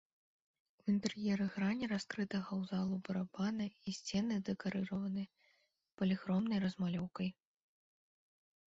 [0.83, 5.23] У інтэр'еры грані раскрытага ў залу барабана і сцены дэкарыраваны
[6.01, 7.29] паліхромнай размалёўкай.